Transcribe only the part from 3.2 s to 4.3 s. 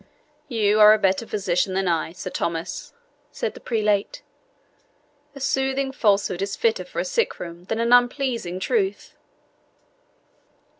said the prelate